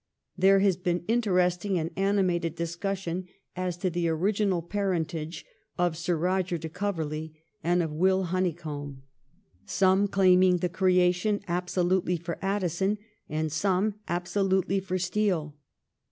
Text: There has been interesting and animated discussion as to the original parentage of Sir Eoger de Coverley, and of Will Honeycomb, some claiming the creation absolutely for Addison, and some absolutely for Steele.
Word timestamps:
There 0.35 0.61
has 0.61 0.77
been 0.77 1.05
interesting 1.07 1.77
and 1.77 1.91
animated 1.95 2.55
discussion 2.55 3.27
as 3.55 3.77
to 3.77 3.91
the 3.91 4.07
original 4.09 4.63
parentage 4.63 5.45
of 5.77 5.95
Sir 5.95 6.17
Eoger 6.17 6.59
de 6.59 6.69
Coverley, 6.69 7.35
and 7.63 7.83
of 7.83 7.91
Will 7.91 8.23
Honeycomb, 8.23 9.03
some 9.67 10.07
claiming 10.07 10.57
the 10.57 10.69
creation 10.69 11.41
absolutely 11.47 12.17
for 12.17 12.39
Addison, 12.41 12.97
and 13.29 13.51
some 13.51 13.93
absolutely 14.07 14.79
for 14.79 14.97
Steele. 14.97 15.55